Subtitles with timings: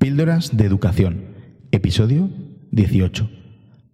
[0.00, 1.26] Píldoras de Educación,
[1.72, 2.30] episodio
[2.70, 3.28] 18.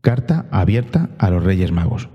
[0.01, 2.09] Carta abierta a los Reyes Magos.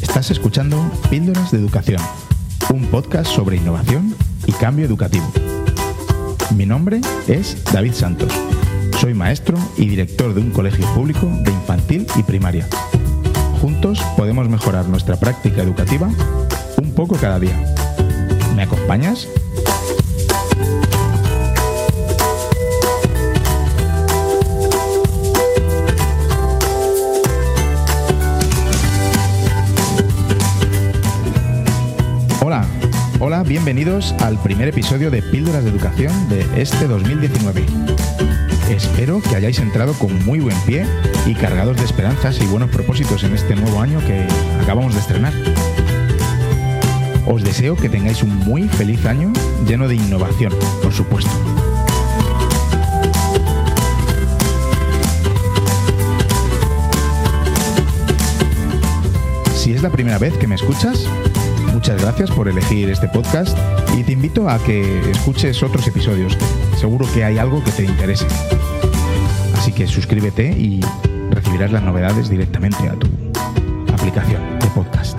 [0.00, 2.00] Estás escuchando Píldoras de Educación,
[2.72, 4.14] un podcast sobre innovación
[4.46, 5.26] y cambio educativo.
[6.56, 8.32] Mi nombre es David Santos.
[9.00, 12.66] Soy maestro y director de un colegio público de infantil y primaria.
[13.60, 16.10] Juntos podemos mejorar nuestra práctica educativa
[16.76, 17.56] un poco cada día.
[18.56, 19.28] ¿Me acompañas?
[33.62, 37.66] Bienvenidos al primer episodio de Píldoras de Educación de este 2019.
[38.70, 40.86] Espero que hayáis entrado con muy buen pie
[41.26, 44.26] y cargados de esperanzas y buenos propósitos en este nuevo año que
[44.62, 45.34] acabamos de estrenar.
[47.26, 49.30] Os deseo que tengáis un muy feliz año
[49.66, 51.30] lleno de innovación, por supuesto.
[59.54, 61.06] Si es la primera vez que me escuchas,
[61.90, 63.58] muchas gracias por elegir este podcast
[63.98, 66.38] y te invito a que escuches otros episodios.
[66.78, 68.26] Seguro que hay algo que te interese.
[69.56, 70.80] Así que suscríbete y
[71.30, 73.08] recibirás las novedades directamente a tu
[73.92, 75.18] aplicación de podcast.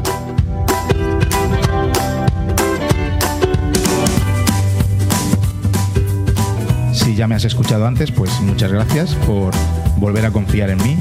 [6.94, 9.54] Si ya me has escuchado antes, pues muchas gracias por
[9.98, 10.98] volver a confiar en mí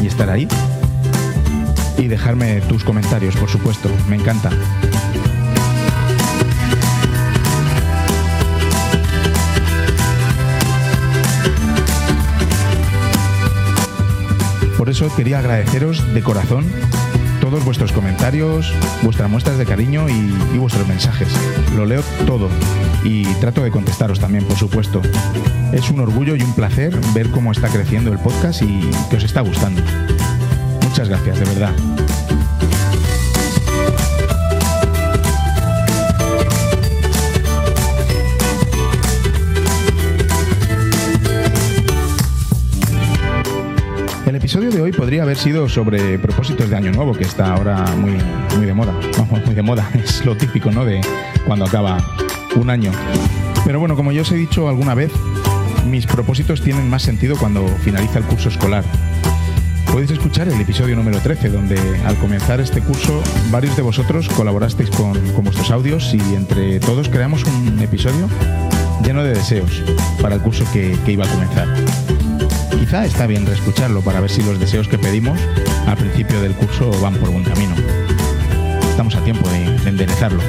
[0.00, 0.46] y, y estar ahí.
[1.96, 4.50] Y dejarme tus comentarios, por supuesto, me encanta.
[14.76, 16.64] Por eso quería agradeceros de corazón
[17.40, 21.28] todos vuestros comentarios, vuestras muestras de cariño y, vuestros mensajes.
[21.76, 22.48] Lo leo todo
[23.04, 25.00] y trato de contestaros también, por supuesto.
[25.72, 28.80] Es un orgullo y un placer ver cómo está creciendo el podcast y
[29.10, 29.80] que os está gustando.
[30.82, 31.72] Muchas gracias, de verdad.
[44.36, 47.86] El episodio de hoy podría haber sido sobre propósitos de año nuevo, que está ahora
[47.96, 48.18] muy,
[48.54, 48.92] muy de moda.
[49.16, 50.84] Vamos, muy de moda, es lo típico, ¿no?
[50.84, 51.00] De
[51.46, 51.96] cuando acaba
[52.54, 52.92] un año.
[53.64, 55.10] Pero bueno, como yo os he dicho alguna vez,
[55.86, 58.84] mis propósitos tienen más sentido cuando finaliza el curso escolar.
[59.90, 64.90] Podéis escuchar el episodio número 13, donde al comenzar este curso varios de vosotros colaborasteis
[64.90, 68.28] con, con vuestros audios y entre todos creamos un episodio
[69.02, 69.82] lleno de deseos
[70.20, 72.15] para el curso que, que iba a comenzar.
[72.86, 75.36] Quizá está bien reescucharlo para ver si los deseos que pedimos
[75.88, 77.74] al principio del curso van por buen camino.
[78.88, 80.40] Estamos a tiempo de, de enderezarlo.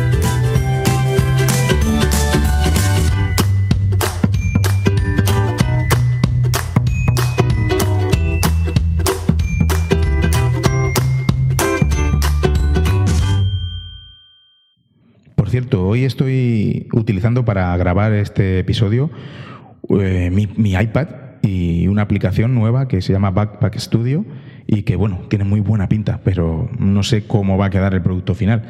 [15.34, 19.10] Por cierto, hoy estoy utilizando para grabar este episodio
[19.90, 24.26] eh, mi iPad y una aplicación nueva que se llama Backpack Studio
[24.66, 28.02] y que bueno, tiene muy buena pinta, pero no sé cómo va a quedar el
[28.02, 28.64] producto final.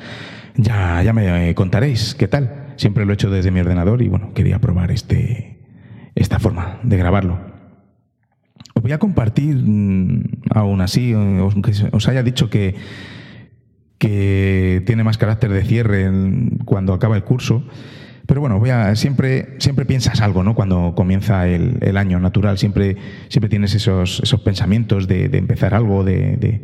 [0.55, 2.73] Ya, ya me contaréis qué tal.
[2.77, 5.57] Siempre lo he hecho desde mi ordenador y bueno, quería probar este,
[6.15, 7.39] esta forma de grabarlo.
[8.73, 9.55] Os voy a compartir,
[10.51, 12.75] aún así, aunque os haya dicho que,
[13.97, 16.11] que tiene más carácter de cierre
[16.65, 17.63] cuando acaba el curso,
[18.27, 20.53] pero bueno, voy a, siempre, siempre piensas algo, ¿no?
[20.53, 22.97] Cuando comienza el, año natural, siempre,
[23.49, 26.61] tienes esos, pensamientos de, empezar algo, de,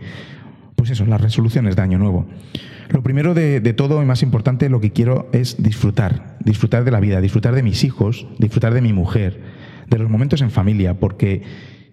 [0.75, 2.28] pues eso, las resoluciones de año nuevo.
[2.90, 7.00] Lo primero de, todo y más importante, lo que quiero es disfrutar, disfrutar de la
[7.00, 9.39] vida, disfrutar de mis hijos, disfrutar de mi mujer,
[9.89, 11.44] de los momentos en familia, porque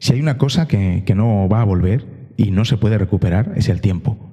[0.00, 3.68] si hay una cosa que no va a volver y no se puede recuperar, es
[3.68, 4.30] el tiempo.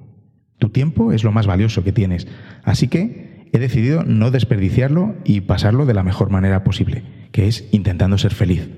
[0.58, 2.26] Tu tiempo es lo más valioso que tienes.
[2.64, 7.02] Así que he decidido no desperdiciarlo y pasarlo de la mejor manera posible,
[7.32, 8.68] que es intentando ser feliz.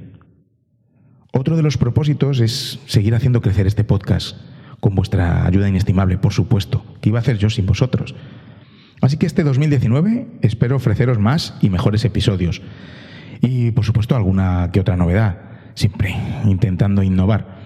[1.32, 4.36] Otro de los propósitos es seguir haciendo crecer este podcast,
[4.80, 8.14] con vuestra ayuda inestimable, por supuesto, que iba a hacer yo sin vosotros.
[9.00, 12.62] Así que este 2019 espero ofreceros más y mejores episodios.
[13.40, 15.38] Y por supuesto alguna que otra novedad,
[15.74, 16.14] siempre
[16.44, 17.60] intentando innovar.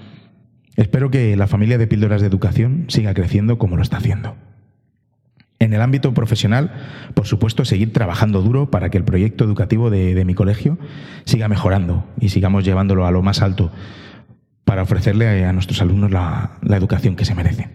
[0.76, 4.36] Espero que la familia de píldoras de educación siga creciendo como lo está haciendo.
[5.58, 6.72] En el ámbito profesional,
[7.14, 10.78] por supuesto, seguir trabajando duro para que el proyecto educativo de, mi colegio
[11.24, 13.72] siga mejorando y sigamos llevándolo a lo más alto
[14.64, 17.70] para ofrecerle a nuestros alumnos la, la educación que se merecen.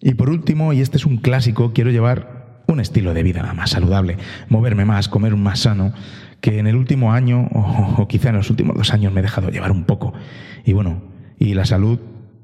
[0.00, 3.70] Y por último, y este es un clásico, quiero llevar un estilo de vida más
[3.70, 4.16] saludable,
[4.48, 5.92] moverme más, comer más sano,
[6.40, 9.50] que en el último año o, quizá en los últimos dos años me he dejado
[9.50, 10.14] llevar un poco.
[10.64, 11.02] Y bueno,
[11.38, 11.98] y la salud,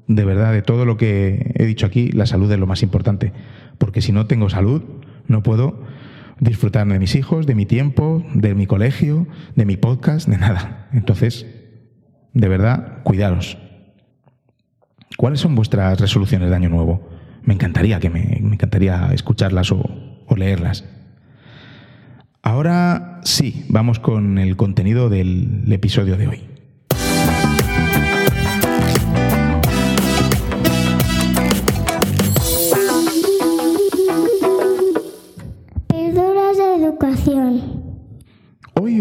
[0.07, 3.33] de verdad, de todo lo que he dicho aquí, la salud es lo más importante.
[3.77, 4.83] Porque si no tengo salud,
[5.27, 5.83] no puedo
[6.39, 10.87] disfrutar de mis hijos, de mi tiempo, de mi colegio, de mi podcast, de nada.
[10.93, 11.45] Entonces,
[12.33, 13.57] de verdad, cuidaros.
[15.17, 17.09] ¿Cuáles son vuestras resoluciones de año nuevo?
[17.43, 20.83] Me encantaría que me, encantaría escucharlas o leerlas.
[22.47, 26.56] Ahora sí, vamos con el contenido del episodio de hoy.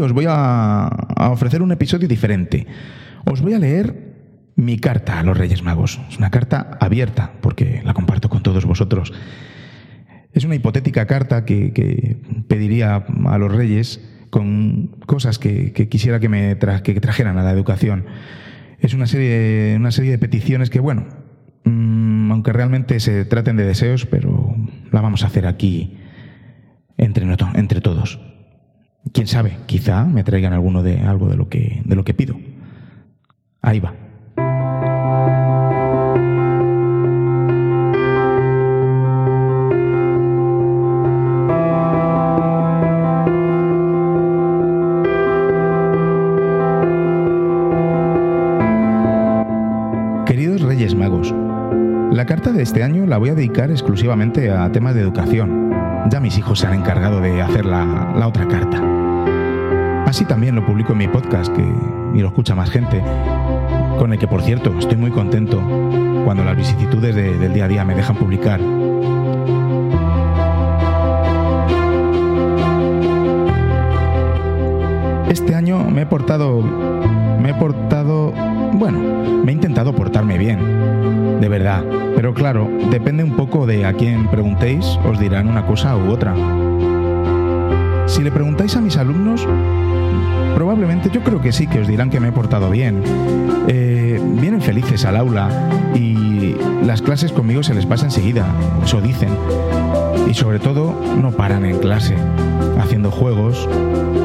[0.07, 0.89] Os voy a,
[1.31, 2.67] ofrecer un episodio diferente.
[3.25, 4.15] Os voy a leer
[4.55, 6.01] mi carta a los Reyes Magos.
[6.09, 9.13] Es una carta abierta porque la comparto con todos vosotros.
[10.33, 14.01] Es una hipotética carta que, pediría a los reyes
[14.31, 18.07] con cosas que, quisiera que me trajeran a la educación.
[18.79, 21.07] Es una serie, una serie de peticiones que, bueno,
[21.65, 24.55] mm, aunque realmente se traten de deseos, pero
[24.93, 25.97] la vamos a hacer aquí
[26.97, 28.36] entre, entre todos.
[29.13, 32.37] Quién sabe, quizá me traigan alguno de, algo de lo que, de lo que pido.
[33.63, 33.95] Ahí va.
[52.61, 55.71] este año la voy a dedicar exclusivamente a temas de educación.
[56.11, 58.96] Ya mis hijos se han encargado de hacer la, otra carta.
[60.07, 61.63] Así también lo publico en mi podcast, que
[62.15, 63.03] y lo escucha más gente,
[63.99, 65.61] con el que por cierto estoy muy contento
[66.25, 68.61] cuando las vicisitudes del día a día me dejan publicar.
[75.29, 78.33] Este año me he portado, me he portado,
[78.75, 78.99] bueno,
[79.45, 81.85] me he intentado portarme bien, de verdad.
[82.15, 86.35] Pero claro, depende un poco de a quién preguntéis, os dirán una cosa u otra.
[88.17, 89.47] Si le preguntáis a mis alumnos,
[90.55, 93.03] probablemente yo creo que sí, que os dirán que me he portado bien.
[93.69, 95.51] Eh, vienen felices al aula
[95.95, 98.47] y las clases conmigo se les pasa enseguida,
[98.83, 99.29] eso dicen.
[100.31, 102.17] Y sobre todo, no paran en clase,
[102.81, 103.69] haciendo juegos,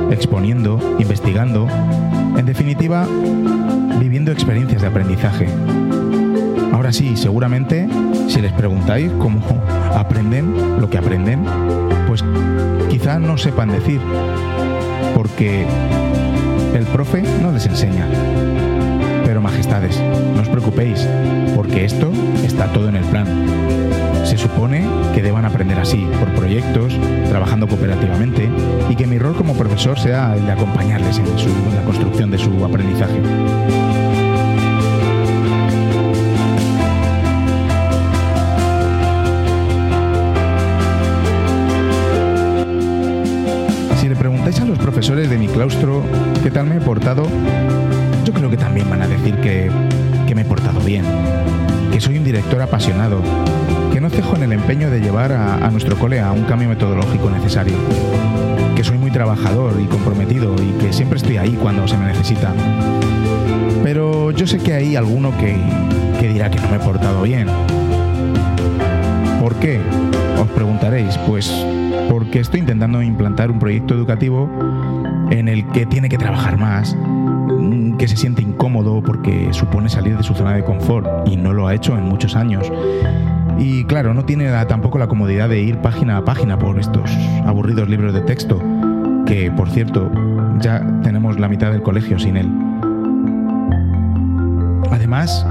[0.10, 1.68] exponiendo, investigando,
[2.38, 3.06] en definitiva,
[4.00, 5.50] viviendo experiencias de aprendizaje.
[6.72, 7.90] Ahora sí, seguramente,
[8.30, 9.42] si les preguntáis cómo
[9.98, 11.44] aprenden lo que aprenden,
[12.12, 12.26] pues
[12.90, 14.02] quizá no sepan decir,
[15.16, 15.66] porque
[16.74, 18.06] el profe no les enseña.
[19.24, 19.98] Pero majestades,
[20.36, 21.08] no os preocupéis,
[21.56, 22.12] porque esto
[22.44, 23.28] está todo en el plan.
[24.26, 24.86] Se supone
[25.16, 27.00] que deban aprender así, por proyectos,
[27.30, 28.50] trabajando cooperativamente,
[28.90, 32.40] y que mi rol como profesor sea el de acompañarles en, en la construcción de
[32.40, 33.22] su aprendizaje.
[45.62, 46.02] Claustro
[46.42, 47.22] qué tal me he portado,
[48.26, 49.70] yo creo que también van a decir que,
[50.34, 51.06] me he portado bien,
[51.92, 53.22] que soy un director apasionado,
[53.94, 56.68] que no cejo en el empeño de llevar a, a nuestro cole a un cambio
[56.68, 57.76] metodológico necesario,
[58.76, 62.52] que soy muy trabajador y comprometido y que siempre estoy ahí cuando se me necesita.
[63.84, 65.56] Pero yo sé que hay alguno que,
[66.20, 67.46] que dirá que no me he portado bien.
[69.40, 69.80] ¿Por qué?
[70.42, 71.54] Os preguntaréis, pues
[72.10, 74.50] porque estoy intentando implantar un proyecto educativo
[75.32, 80.18] en el que tiene que trabajar más, mm, que se siente incómodo porque supone salir
[80.18, 82.72] de su zona de confort y no lo ha hecho en muchos años.
[83.58, 87.12] Y claro, no tiene tampoco la comodidad de ir página a página por estos
[87.46, 88.62] aburridos libros de texto,
[89.26, 90.12] que por cierto
[90.60, 92.50] ya tenemos la mitad del colegio sin él.
[94.92, 95.46] Además,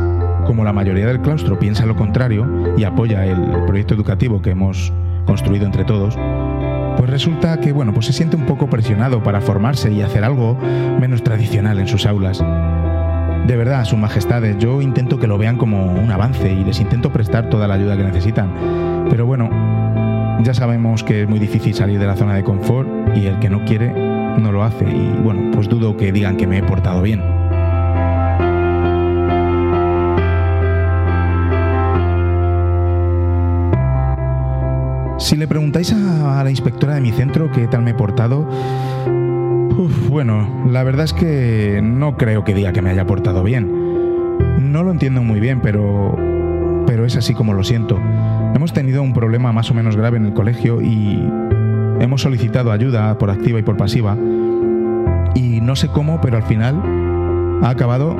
[0.46, 4.92] como la mayoría del claustro piensa lo contrario y apoya el proyecto educativo que hemos
[5.24, 6.18] construido entre todos,
[7.00, 10.54] pues resulta que bueno, pues se siente un poco presionado para formarse y hacer algo
[11.00, 12.44] menos tradicional en sus aulas.
[13.46, 17.10] De verdad, Su Majestades, yo intento que lo vean como un avance y les intento
[17.10, 19.06] prestar toda la ayuda que necesitan.
[19.08, 19.48] Pero bueno,
[20.42, 23.48] ya sabemos que es muy difícil salir de la zona de confort y el que
[23.48, 24.84] no quiere no lo hace.
[24.84, 27.39] Y bueno, pues dudo que digan que me he portado bien.
[35.20, 38.48] Si le preguntáis a, la inspectora de mi centro qué tal me he portado,
[40.08, 43.70] bueno, la verdad es que no creo que diga que me haya portado bien.
[44.58, 46.16] No lo entiendo muy bien, pero,
[46.86, 48.00] pero es así como lo siento.
[48.54, 51.22] Hemos tenido un problema más o menos grave en el colegio y
[52.00, 54.16] hemos solicitado ayuda por activa y por pasiva.
[55.34, 58.16] Y no sé cómo, pero al final ha acabado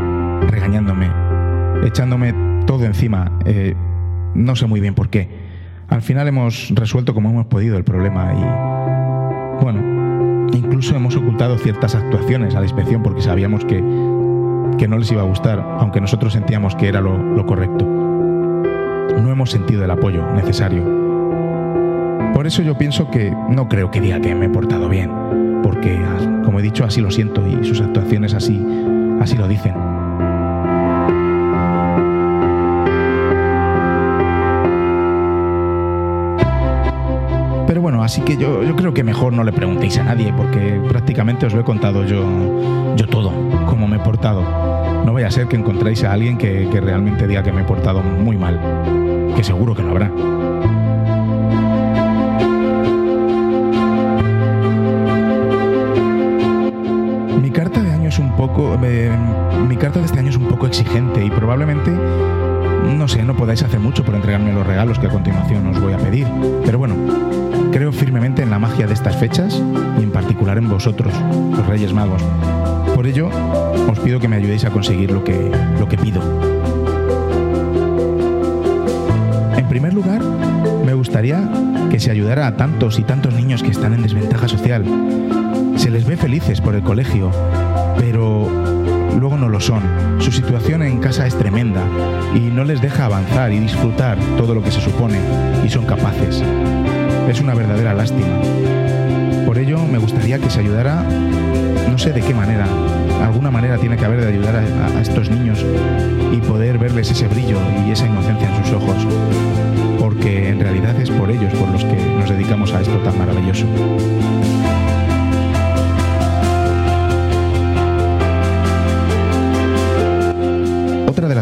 [0.49, 1.11] regañándome,
[1.83, 2.35] echándome
[2.67, 3.33] todo encima.
[3.47, 3.75] Eh,
[4.35, 5.40] no sé muy bien por qué.
[5.91, 11.97] Al final hemos resuelto como hemos podido el problema y, bueno, incluso hemos ocultado ciertas
[11.97, 13.83] actuaciones a la inspección porque sabíamos que,
[14.79, 17.85] que no les iba a gustar, aunque nosotros sentíamos que era lo, lo correcto.
[17.85, 20.85] No hemos sentido el apoyo necesario.
[22.35, 25.11] Por eso yo pienso que no creo que diga que me he portado bien,
[25.65, 26.01] porque,
[26.45, 28.65] como he dicho, así lo siento y sus actuaciones así,
[29.21, 29.90] así lo dicen.
[38.11, 41.55] Así que yo, yo creo que mejor no le preguntéis a nadie, porque prácticamente os
[41.55, 42.27] lo he contado yo,
[42.97, 43.31] yo todo,
[43.67, 44.43] cómo me he portado.
[45.05, 47.65] No vaya a ser que encontréis a alguien que, que realmente diga que me he
[47.65, 48.59] portado muy mal,
[49.37, 50.09] que seguro que lo habrá.
[57.41, 58.77] Mi carta de año es un poco.
[58.83, 59.09] Eh,
[59.69, 61.93] mi carta de este año es un poco exigente y probablemente
[62.85, 65.93] no sé, no podáis hacer mucho por entregarme los regalos que a continuación os voy
[65.93, 66.27] a pedir.
[66.65, 66.95] Pero bueno,
[67.73, 69.63] creo firmemente en la magia de estas fechas
[69.99, 71.13] y en particular en vosotros,
[71.51, 72.23] los Reyes Magos.
[72.95, 73.31] Por ello,
[73.91, 76.21] os pido que me ayudéis a conseguir lo que, lo que pido.
[79.57, 80.23] En primer lugar,
[80.85, 81.49] me gustaría
[81.91, 84.85] que se ayudara a tantos y tantos niños que están en desventaja social.
[85.77, 87.31] Se les ve felices por el colegio,
[87.99, 88.49] pero
[89.19, 89.83] luego no lo son.
[90.19, 91.83] Su situación en casa es tremenda
[92.35, 95.19] y no les deja avanzar y disfrutar todo lo que se supone
[95.65, 96.43] y son capaces.
[97.29, 98.41] Es una verdadera lástima.
[99.47, 101.03] Por ello me gustaría que se ayudara,
[101.91, 102.67] no sé de qué manera,
[103.25, 105.65] alguna manera tiene que haber de ayudar a, estos niños
[106.33, 108.97] y poder verles ese brillo y esa inocencia en sus ojos,
[109.99, 113.67] porque en realidad es por ellos por los que nos dedicamos a esto tan maravilloso.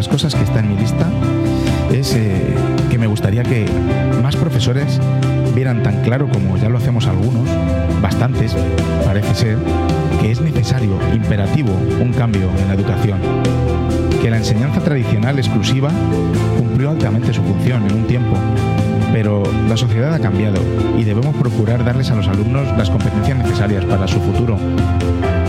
[0.09, 1.07] Cosas que está en mi lista
[1.93, 2.55] es eh,
[2.91, 3.67] que me gustaría que
[4.23, 5.00] más profesores
[5.55, 7.49] vieran tan claro como ya lo hacemos algunos,
[8.00, 8.55] bastantes,
[9.05, 9.59] parece ser,
[10.21, 13.19] que es necesario, imperativo, un cambio en la educación.
[14.23, 15.91] Que la enseñanza tradicional exclusiva
[16.59, 18.37] cumplió altamente su función en un tiempo,
[19.12, 20.61] pero la sociedad ha cambiado
[20.97, 24.59] y debemos procurar darles a los alumnos las competencias necesarias para su futuro.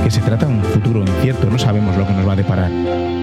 [0.03, 3.18] Que se trata de un futuro incierto, no sabemos lo que nos va a deparar.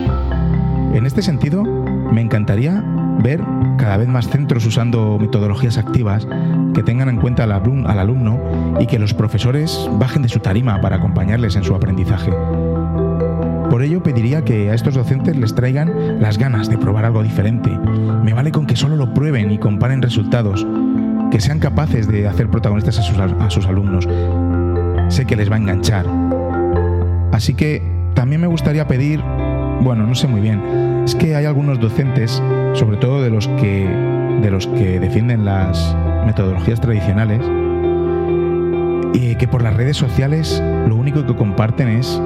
[0.97, 2.83] En este sentido, me encantaría
[3.23, 3.43] ver
[3.77, 6.27] cada vez más centros usando metodologías activas
[6.73, 8.41] que tengan en cuenta al, alumno
[8.81, 12.33] y que los profesores bajen de su tarima para acompañarles en su aprendizaje.
[13.69, 17.69] Por ello pediría que a estos docentes les traigan las ganas de probar algo diferente.
[18.25, 20.67] Me vale con que solo lo prueben y comparen resultados,
[21.31, 24.09] que sean capaces de hacer protagonistas a sus, a sus alumnos.
[25.15, 26.07] Sé que les va a enganchar.
[27.33, 27.83] Así que
[28.15, 29.23] también me gustaría pedir
[29.81, 30.86] bueno, no sé muy bien.
[31.07, 33.89] Es que hay algunos docentes, sobre todo de los que,
[34.43, 35.97] de los que defienden las
[36.27, 37.41] metodologías tradicionales,
[39.15, 42.21] y que por las redes sociales lo único que comparten es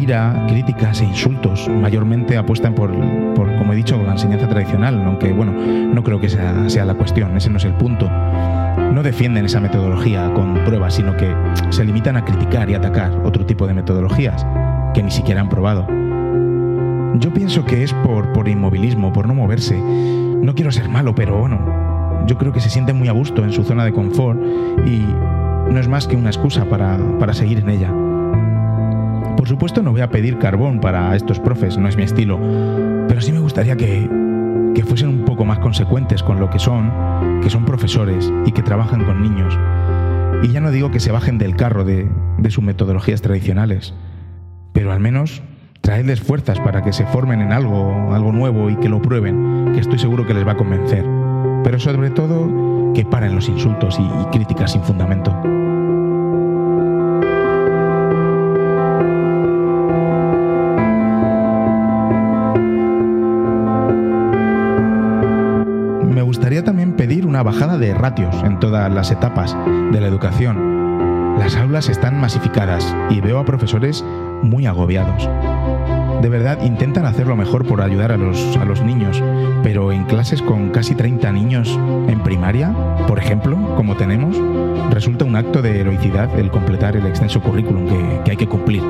[0.00, 1.68] ira, críticas e insultos.
[1.68, 2.92] Mayormente apuestan por,
[3.34, 6.94] por como he dicho, la enseñanza tradicional, aunque bueno, no creo que sea, sea la
[6.94, 8.08] cuestión, ese no es el punto.
[8.08, 11.34] No defienden esa metodología con pruebas, sino que
[11.70, 14.46] se limitan a criticar y atacar otro tipo de metodologías
[14.94, 16.01] que ni siquiera han probado.
[17.14, 19.78] Yo pienso que es por, por inmovilismo, por no moverse.
[19.78, 21.60] No quiero ser malo, pero bueno,
[22.26, 24.40] yo creo que se sienten muy a gusto en su zona de confort
[24.86, 25.00] y
[25.70, 27.92] no es más que una excusa para, para seguir en ella.
[29.36, 32.38] Por supuesto no voy a pedir carbón para estos profes, no es mi estilo,
[33.08, 34.08] pero sí me gustaría que,
[34.74, 36.92] que fuesen un poco más consecuentes con lo que son,
[37.42, 39.58] que son profesores y que trabajan con niños.
[40.42, 43.94] Y ya no digo que se bajen del carro de, de sus metodologías tradicionales,
[44.72, 45.42] pero al menos
[45.82, 49.80] traedles fuerzas para que se formen en algo, algo nuevo y que lo prueben, que
[49.80, 51.04] estoy seguro que les va a convencer.
[51.64, 55.32] Pero sobre todo, que paren los insultos y, críticas sin fundamento.
[66.04, 69.56] Me gustaría también pedir una bajada de ratios en todas las etapas
[69.92, 70.72] de la educación.
[71.38, 74.04] Las aulas están masificadas y veo a profesores
[74.42, 75.28] muy agobiados.
[76.20, 79.20] de verdad intentan hacer lo mejor por ayudar a los, a los niños,
[79.62, 82.72] pero en clases con casi 30 niños en primaria,
[83.08, 84.36] por ejemplo, como tenemos,
[84.90, 88.82] resulta un acto de heroicidad el completar el extenso currículum que, que hay que cumplir.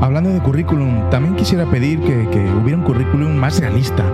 [0.00, 4.04] Hablando de currículum, también quisiera pedir que, que hubiera un currículum más realista,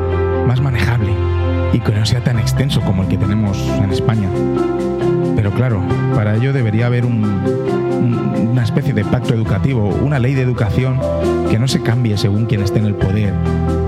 [0.46, 1.31] más manejable
[1.72, 4.28] y que no sea tan extenso como el que tenemos en España.
[5.36, 5.80] Pero claro,
[6.14, 11.00] para ello debería haber un, un- una especie de pacto educativo, una ley de educación
[11.50, 13.32] que no se cambie según quien esté en el poder.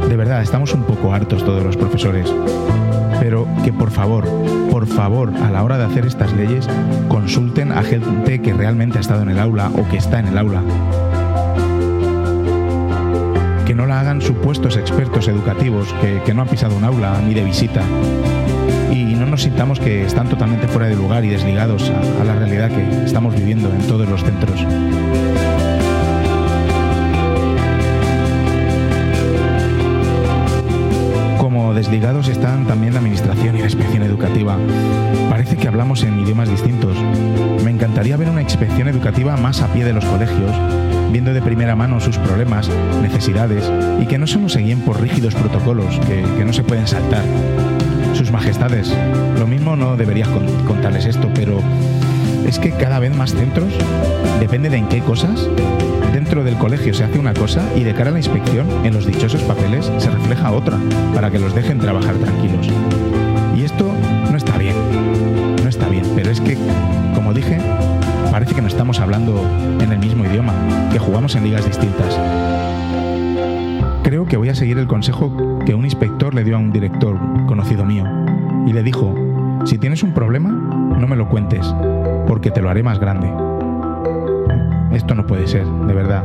[0.09, 2.33] De verdad, estamos un poco hartos todos los profesores.
[3.21, 4.25] Pero que por favor,
[4.71, 6.69] por favor, a la hora de hacer estas leyes,
[7.09, 10.37] consulten a gente que realmente ha estado en el aula o que está en el
[10.39, 10.61] aula.
[14.21, 17.83] Supuestos expertos educativos que, no han pisado un aula ni de visita.
[18.93, 22.71] Y no nos sintamos que están totalmente fuera de lugar y desligados a la realidad
[22.71, 24.65] que estamos viviendo en todos los centros.
[31.75, 34.57] Desligados están también la administración y la inspección educativa.
[35.29, 36.97] Parece que hablamos en idiomas distintos.
[37.65, 40.51] Me encantaría ver una inspección educativa más a pie de los colegios,
[41.13, 42.69] viendo de primera mano sus problemas,
[43.03, 46.87] necesidades y que no solo se guíen por rígidos protocolos que, que no se pueden
[46.87, 47.23] saltar.
[48.15, 48.95] Sus majestades,
[49.39, 51.61] lo mismo no deberías con- contarles esto, pero
[52.47, 53.73] es que cada vez más centros,
[54.41, 55.49] depende de en qué cosas,
[56.13, 59.07] dentro del colegio se hace una cosa y de cara a la inspección, en los
[59.07, 60.79] dichosos papeles se refleja otra,
[61.15, 62.69] para que los dejen trabajar tranquilos.
[63.57, 63.87] Y esto
[64.31, 64.77] no está bien,
[65.63, 66.57] no está bien, pero es que,
[67.15, 67.59] como dije,
[68.31, 69.41] parece que no estamos hablando
[69.81, 70.53] en el mismo idioma,
[70.93, 72.19] que jugamos en ligas distintas.
[74.03, 75.33] Creo que voy a seguir el consejo
[75.65, 78.05] que un inspector le dio a un director conocido mío,
[78.67, 79.15] y le dijo,
[79.65, 80.64] si tienes un problema,
[80.99, 81.75] no me lo cuentes,
[82.27, 83.31] porque te lo haré más grande.
[84.93, 86.23] Esto no puede ser, de verdad.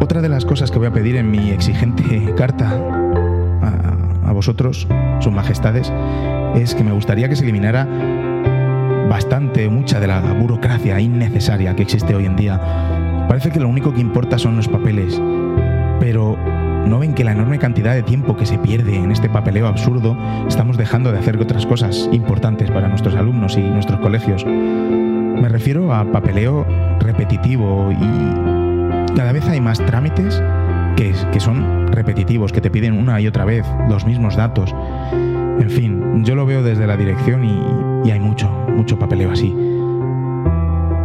[0.00, 2.72] Otra de las cosas que voy a pedir en mi exigente carta
[4.26, 4.88] a, vosotros,
[5.20, 5.92] sus majestades,
[6.54, 7.86] es que me gustaría que se eliminara
[9.08, 12.99] bastante, mucha de la burocracia innecesaria que existe hoy en día.
[13.30, 15.22] Parece que lo único que importa son los papeles,
[16.00, 16.36] pero
[16.84, 20.16] ¿no ven que la enorme cantidad de tiempo que se pierde en este papeleo absurdo
[20.48, 24.44] estamos dejando de hacer otras cosas importantes para nuestros alumnos y nuestros colegios?
[24.44, 26.66] Me refiero a papeleo
[26.98, 30.42] repetitivo y cada vez hay más trámites
[30.96, 34.74] que, que son repetitivos, que te piden una y otra vez los mismos datos.
[35.12, 39.54] En fin, yo lo veo desde la dirección y, y hay mucho, mucho papeleo así.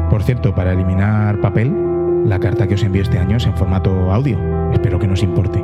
[0.09, 1.85] Por cierto, para eliminar papel,
[2.25, 4.38] la carta que os envío este año es en formato audio.
[4.73, 5.59] Espero que nos importe.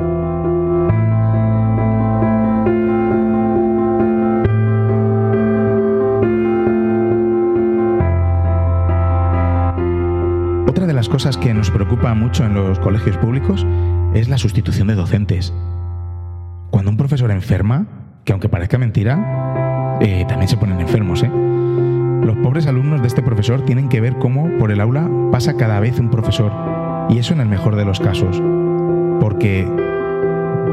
[10.68, 13.66] Otra de las cosas que nos preocupa mucho en los colegios públicos
[14.14, 15.52] es la sustitución de docentes.
[16.70, 17.86] Cuando un profesor enferma,
[18.24, 21.51] que aunque parezca mentira, eh, también se ponen enfermos, ¿eh?
[22.22, 25.80] Los pobres alumnos de este profesor tienen que ver cómo por el aula pasa cada
[25.80, 26.52] vez un profesor,
[27.08, 28.40] y eso en el mejor de los casos.
[29.20, 29.66] Porque,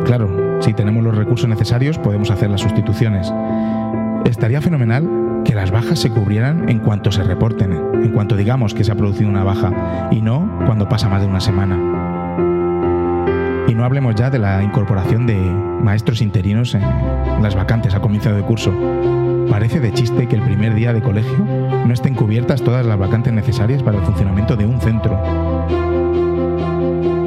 [0.05, 3.33] claro, si tenemos los recursos necesarios podemos hacer las sustituciones.
[4.25, 8.83] Estaría fenomenal que las bajas se cubrieran en cuanto se reporten, en cuanto digamos que
[8.83, 11.77] se ha producido una baja, y no cuando pasa más de una semana.
[13.67, 16.83] Y no hablemos ya de la incorporación de maestros interinos en
[17.41, 18.71] las vacantes a comienzo de curso.
[19.49, 23.33] Parece de chiste que el primer día de colegio no estén cubiertas todas las vacantes
[23.33, 25.19] necesarias para el funcionamiento de un centro.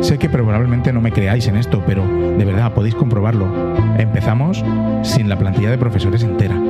[0.03, 3.47] Sé que probablemente no me creáis en esto, pero de verdad podéis comprobarlo.
[3.99, 4.65] Empezamos
[5.03, 6.61] sin la plantilla de profesores entera.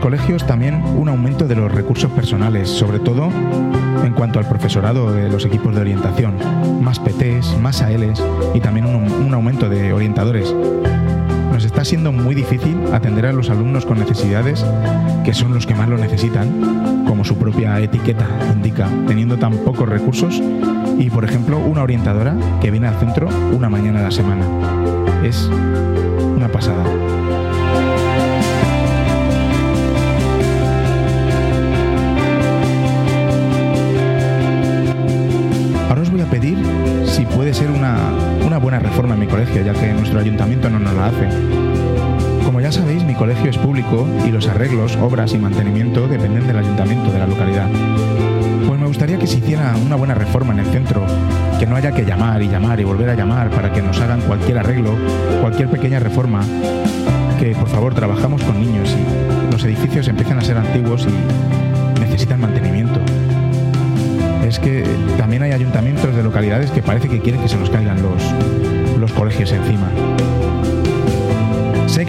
[0.00, 3.30] Colegios también un aumento de los recursos personales, sobre todo
[4.04, 6.34] en cuanto al profesorado de los equipos de orientación.
[6.80, 8.22] Más PTs, más ALs
[8.54, 10.54] y también un, un aumento de orientadores.
[11.52, 14.64] Nos está siendo muy difícil atender a los alumnos con necesidades
[15.24, 19.88] que son los que más lo necesitan, como su propia etiqueta indica, teniendo tan pocos
[19.88, 20.40] recursos
[20.98, 24.46] y, por ejemplo, una orientadora que viene al centro una mañana a la semana.
[25.22, 25.50] Es
[26.36, 26.84] una pasada.
[43.20, 47.68] Colegio es público y los arreglos, obras y mantenimiento dependen del ayuntamiento de la localidad.
[48.66, 51.04] Pues me gustaría que se hiciera una buena reforma en el centro,
[51.58, 54.22] que no haya que llamar y llamar y volver a llamar para que nos hagan
[54.22, 54.94] cualquier arreglo,
[55.42, 56.40] cualquier pequeña reforma,
[57.38, 62.40] que por favor trabajamos con niños y los edificios empiezan a ser antiguos y necesitan
[62.40, 63.00] mantenimiento.
[64.48, 64.82] Es que
[65.18, 69.12] también hay ayuntamientos de localidades que parece que quieren que se nos caigan los, los
[69.12, 69.90] colegios encima.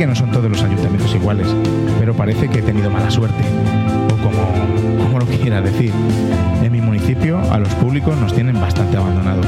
[0.02, 1.48] Que no son todos los ayuntamientos iguales,
[2.00, 3.44] pero parece que he tenido mala suerte,
[4.12, 5.94] o como, como lo quiera decir.
[6.64, 9.46] En mi municipio a los públicos nos tienen bastante abandonados.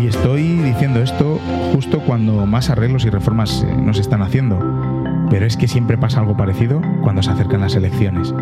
[0.00, 1.40] Y estoy diciendo esto
[1.72, 4.60] justo cuando más arreglos y reformas eh, nos están haciendo,
[5.28, 8.32] pero es que siempre pasa algo parecido cuando se acercan las elecciones.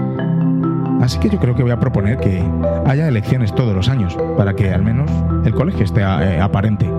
[1.01, 2.45] Así que yo creo que voy a proponer que
[2.85, 5.11] haya elecciones todos los años, para que al menos
[5.47, 6.91] el colegio esté eh, aparente.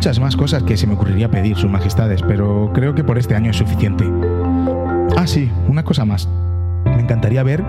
[0.00, 3.34] Muchas más cosas que se me ocurriría pedir, Sus Majestades, pero creo que por este
[3.34, 4.10] año es suficiente.
[5.14, 6.26] Ah, sí, una cosa más.
[6.86, 7.62] Me encantaría ver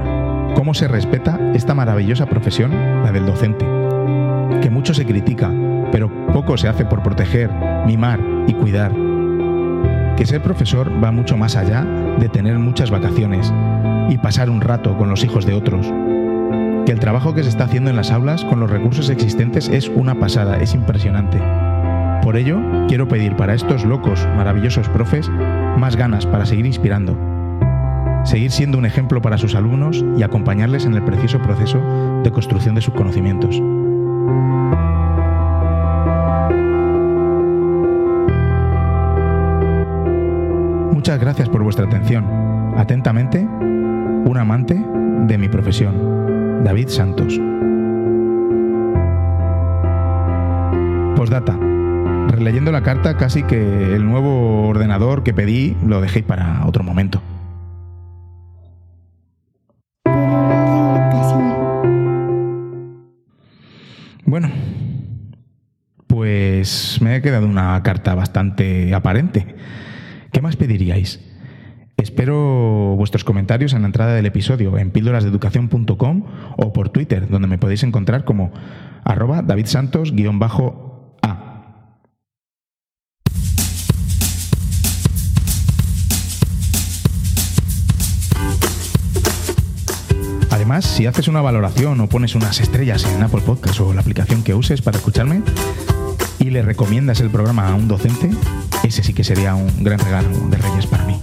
[0.55, 2.71] cómo se respeta esta maravillosa profesión,
[3.03, 3.65] la del docente.
[4.61, 5.51] Que mucho se critica,
[5.91, 7.51] pero poco se hace por proteger,
[7.85, 8.93] mimar y cuidar.
[10.15, 11.83] Que ser profesor va mucho más allá
[12.17, 13.53] de tener muchas vacaciones
[14.07, 15.85] y pasar un rato con los hijos de otros.
[16.85, 19.89] Que el trabajo que se está haciendo en las aulas con los recursos existentes es
[19.89, 21.41] una pasada, es impresionante.
[22.21, 25.29] Por ello, quiero pedir para estos locos, maravillosos profes
[25.77, 27.17] más ganas para seguir inspirando,
[28.23, 31.81] seguir siendo un ejemplo para sus alumnos y acompañarles en el precioso proceso
[32.23, 33.59] de construcción de sus conocimientos.
[40.93, 42.23] Muchas gracias por vuestra atención.
[42.77, 47.39] Atentamente, un amante de mi profesión, David Santos.
[51.15, 51.70] Postdata.
[52.31, 57.21] Releyendo la carta, casi que el nuevo ordenador que pedí lo dejé para otro momento.
[64.25, 64.49] Bueno,
[66.07, 69.57] pues me ha quedado una carta bastante aparente.
[70.31, 71.19] ¿Qué más pediríais?
[71.97, 76.23] Espero vuestros comentarios en la entrada del episodio en píldorasdeeducación.com
[76.55, 78.53] o por Twitter, donde me podéis encontrar como
[79.03, 80.90] arroba davidsantos-a.
[90.71, 94.41] Además, si haces una valoración o pones unas estrellas en Apple Podcast o la aplicación
[94.41, 95.41] que uses para escucharme
[96.39, 98.31] y le recomiendas el programa a un docente,
[98.81, 101.19] ese sí que sería un gran regalo de Reyes para mí.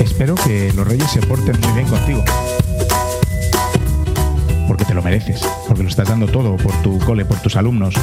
[0.00, 2.24] Espero que los Reyes se porten muy bien contigo.
[4.66, 7.94] Porque te lo mereces, porque lo estás dando todo por tu cole, por tus alumnos.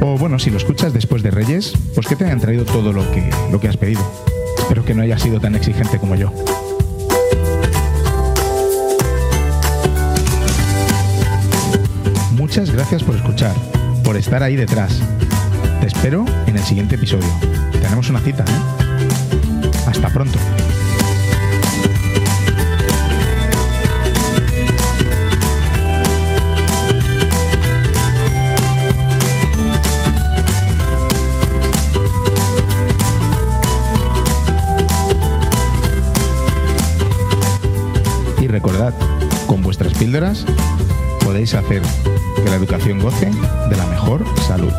[0.00, 3.10] O bueno, si lo escuchas después de Reyes, pues que te hayan traído todo lo
[3.12, 4.00] que, lo que has pedido.
[4.58, 6.32] Espero que no hayas sido tan exigente como yo.
[12.32, 13.54] Muchas gracias por escuchar,
[14.04, 15.00] por estar ahí detrás.
[15.80, 17.28] Te espero en el siguiente episodio.
[17.72, 18.85] Tenemos una cita, ¿eh?
[41.20, 41.82] Podéis hacer
[42.36, 43.26] que la educación goce
[43.68, 44.72] de la mejor salud.